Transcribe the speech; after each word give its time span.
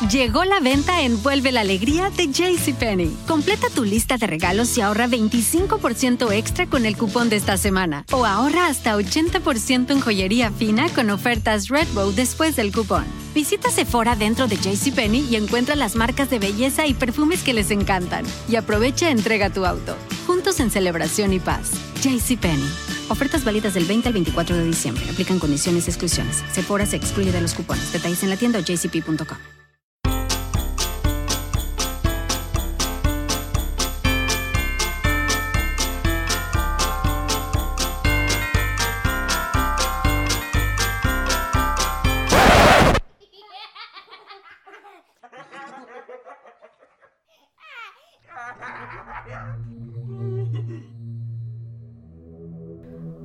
Llegó 0.00 0.44
la 0.44 0.60
venta 0.60 1.00
Envuelve 1.00 1.52
la 1.52 1.62
Alegría 1.62 2.10
de 2.10 2.28
JCPenney. 2.28 3.16
Completa 3.26 3.68
tu 3.74 3.82
lista 3.82 4.18
de 4.18 4.26
regalos 4.26 4.76
y 4.76 4.82
ahorra 4.82 5.08
25% 5.08 6.30
extra 6.32 6.66
con 6.66 6.84
el 6.84 6.98
cupón 6.98 7.30
de 7.30 7.36
esta 7.36 7.56
semana. 7.56 8.04
O 8.12 8.26
ahorra 8.26 8.66
hasta 8.66 8.94
80% 8.94 9.90
en 9.90 10.00
joyería 10.00 10.50
fina 10.50 10.90
con 10.90 11.08
ofertas 11.08 11.68
Redbow 11.68 12.12
después 12.12 12.56
del 12.56 12.72
cupón. 12.72 13.06
Visita 13.34 13.70
Sephora 13.70 14.16
dentro 14.16 14.46
de 14.46 14.58
JCPenney 14.58 15.28
y 15.30 15.36
encuentra 15.36 15.74
las 15.76 15.96
marcas 15.96 16.28
de 16.28 16.40
belleza 16.40 16.86
y 16.86 16.92
perfumes 16.92 17.42
que 17.42 17.54
les 17.54 17.70
encantan. 17.70 18.26
Y 18.50 18.56
aprovecha 18.56 19.10
entrega 19.10 19.48
tu 19.48 19.64
auto. 19.64 19.96
Juntos 20.26 20.60
en 20.60 20.70
celebración 20.70 21.32
y 21.32 21.40
paz. 21.40 21.70
JCPenney. 22.02 22.70
Ofertas 23.08 23.44
válidas 23.44 23.72
del 23.72 23.86
20 23.86 24.08
al 24.08 24.14
24 24.14 24.56
de 24.56 24.64
diciembre. 24.64 25.04
Aplican 25.10 25.38
condiciones 25.38 25.86
y 25.86 25.90
exclusiones. 25.90 26.44
Sephora 26.52 26.84
se 26.84 26.96
excluye 26.96 27.32
de 27.32 27.40
los 27.40 27.54
cupones. 27.54 27.94
Detalles 27.94 28.22
en 28.22 28.28
la 28.28 28.36
tienda 28.36 28.58
o 28.58 28.62
jcp.com. 28.62 29.38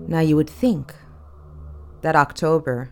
Now, 0.08 0.20
you 0.20 0.36
would 0.36 0.50
think 0.50 0.94
that 2.02 2.16
October, 2.16 2.92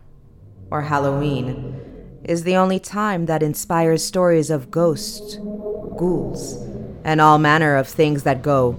or 0.71 0.83
Halloween, 0.83 1.79
is 2.23 2.43
the 2.43 2.55
only 2.55 2.79
time 2.79 3.25
that 3.25 3.43
inspires 3.43 4.03
stories 4.03 4.49
of 4.49 4.71
ghosts, 4.71 5.35
ghouls, 5.35 6.55
and 7.03 7.19
all 7.19 7.37
manner 7.37 7.75
of 7.75 7.87
things 7.87 8.23
that 8.23 8.41
go 8.41 8.73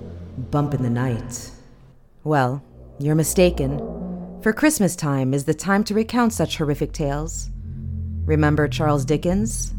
bump 0.51 0.73
in 0.73 0.83
the 0.83 0.91
night. 0.91 1.51
Well, 2.25 2.63
you're 2.99 3.15
mistaken, 3.15 3.79
for 4.43 4.53
Christmas 4.53 4.97
time 4.97 5.35
is 5.35 5.45
the 5.45 5.55
time 5.55 5.85
to 5.85 5.95
recount 5.95 6.33
such 6.33 6.57
horrific 6.57 6.93
tales. 6.93 7.51
Remember 8.25 8.69
Charles 8.69 9.05
Dickens? 9.05 9.75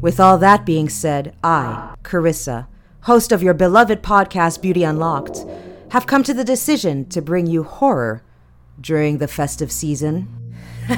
With 0.00 0.18
all 0.18 0.38
that 0.38 0.66
being 0.66 0.88
said, 0.88 1.36
I, 1.44 1.94
Carissa, 2.02 2.66
host 3.02 3.32
of 3.32 3.42
your 3.42 3.54
beloved 3.54 4.02
podcast 4.02 4.62
Beauty 4.62 4.84
Unlocked, 4.84 5.44
have 5.90 6.06
come 6.06 6.22
to 6.22 6.32
the 6.32 6.44
decision 6.44 7.04
to 7.08 7.20
bring 7.20 7.46
you 7.46 7.64
horror 7.64 8.22
during 8.80 9.18
the 9.18 9.28
festive 9.28 9.72
season. 9.72 10.28
all 10.88 10.96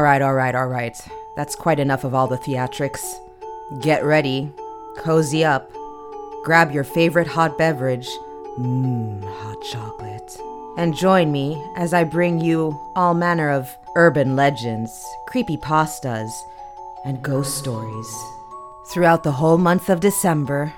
right, 0.00 0.22
all 0.22 0.34
right, 0.34 0.54
all 0.54 0.68
right. 0.68 0.96
That's 1.36 1.56
quite 1.56 1.80
enough 1.80 2.04
of 2.04 2.14
all 2.14 2.28
the 2.28 2.38
theatrics. 2.38 3.02
Get 3.80 4.04
ready, 4.04 4.52
cozy 4.98 5.44
up, 5.44 5.72
grab 6.44 6.72
your 6.72 6.84
favorite 6.84 7.26
hot 7.26 7.58
beverage, 7.58 8.08
mmm, 8.58 9.24
hot 9.24 9.62
chocolate, 9.62 10.38
and 10.76 10.94
join 10.94 11.32
me 11.32 11.62
as 11.76 11.92
I 11.92 12.04
bring 12.04 12.40
you 12.40 12.78
all 12.94 13.14
manner 13.14 13.50
of 13.50 13.68
urban 13.96 14.36
legends, 14.36 14.90
creepy 15.26 15.56
pastas, 15.56 16.30
and 17.04 17.22
ghost 17.22 17.56
stories. 17.56 18.10
Throughout 18.92 19.22
the 19.22 19.32
whole 19.32 19.58
month 19.58 19.88
of 19.88 20.00
December, 20.00 20.72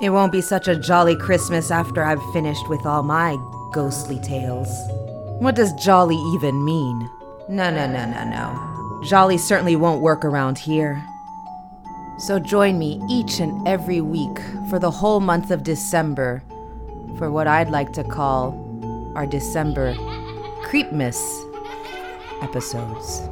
it 0.00 0.10
won't 0.10 0.32
be 0.32 0.40
such 0.40 0.68
a 0.68 0.78
jolly 0.78 1.16
Christmas 1.16 1.70
after 1.70 2.04
I've 2.04 2.22
finished 2.32 2.68
with 2.68 2.84
all 2.84 3.02
my 3.02 3.36
ghostly 3.72 4.20
tales. 4.20 4.68
What 5.40 5.54
does 5.54 5.72
jolly 5.74 6.16
even 6.34 6.64
mean? 6.64 7.10
No, 7.48 7.70
no, 7.70 7.86
no, 7.86 8.04
no, 8.06 8.24
no. 8.24 9.02
Jolly 9.04 9.38
certainly 9.38 9.76
won't 9.76 10.02
work 10.02 10.24
around 10.24 10.58
here. 10.58 11.02
So 12.18 12.38
join 12.38 12.78
me 12.78 13.00
each 13.10 13.40
and 13.40 13.66
every 13.68 14.00
week 14.00 14.38
for 14.68 14.78
the 14.78 14.90
whole 14.90 15.20
month 15.20 15.50
of 15.50 15.62
December 15.62 16.42
for 17.18 17.30
what 17.30 17.46
I'd 17.46 17.70
like 17.70 17.92
to 17.92 18.04
call 18.04 18.62
our 19.14 19.26
December 19.26 19.94
Creepmas 20.64 21.20
episodes. 22.42 23.28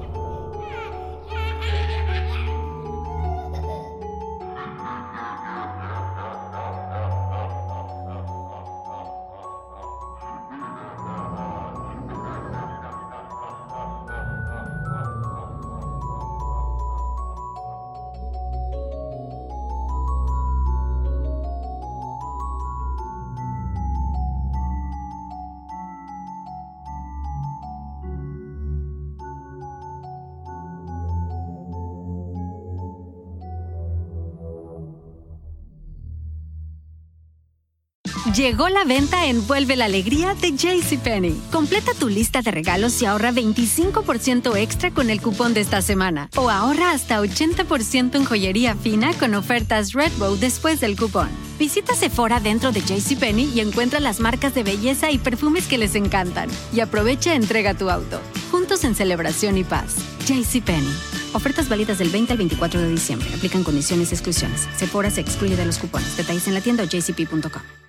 Llegó 38.33 38.71
la 38.71 38.85
venta 38.85 39.27
Envuelve 39.27 39.77
la 39.77 39.85
Alegría 39.85 40.35
de 40.35 40.53
JCPenney. 40.53 41.39
Completa 41.53 41.93
tu 41.93 42.09
lista 42.09 42.41
de 42.41 42.53
regalos 42.53 43.03
y 43.03 43.05
ahorra 43.05 43.33
25% 43.33 44.57
extra 44.57 44.91
con 44.93 45.11
el 45.11 45.21
cupón 45.21 45.53
de 45.53 45.61
esta 45.61 45.83
semana. 45.83 46.31
O 46.35 46.49
ahorra 46.49 46.93
hasta 46.93 47.21
80% 47.21 48.15
en 48.17 48.25
joyería 48.25 48.77
fina 48.77 49.13
con 49.13 49.35
ofertas 49.35 49.93
Redbow 49.93 50.37
después 50.37 50.81
del 50.81 50.97
cupón. 50.97 51.29
Visita 51.59 51.95
Sephora 51.95 52.41
dentro 52.41 52.73
de 52.73 52.81
JCPenney 52.81 53.53
y 53.55 53.61
encuentra 53.61 54.01
las 54.01 54.21
marcas 54.21 54.55
de 54.55 54.63
belleza 54.63 55.11
y 55.11 55.19
perfumes 55.19 55.67
que 55.67 55.77
les 55.77 55.95
encantan. 55.95 56.49
Y 56.73 56.81
aprovecha 56.81 57.35
entrega 57.35 57.75
tu 57.75 57.91
auto. 57.91 58.23
Juntos 58.51 58.85
en 58.85 58.95
celebración 58.95 59.59
y 59.59 59.65
paz. 59.65 59.97
JCPenney. 60.27 60.95
Ofertas 61.35 61.69
válidas 61.69 61.99
del 61.99 62.09
20 62.09 62.33
al 62.33 62.39
24 62.39 62.81
de 62.81 62.89
diciembre. 62.89 63.29
Aplican 63.35 63.63
condiciones 63.63 64.13
y 64.13 64.15
exclusiones. 64.15 64.67
Sephora 64.79 65.11
se 65.11 65.21
excluye 65.21 65.57
de 65.57 65.67
los 65.67 65.77
cupones. 65.77 66.17
Detalles 66.17 66.49
en 66.49 66.55
la 66.55 66.63
tienda 66.63 66.85
jcp.com. 66.85 67.84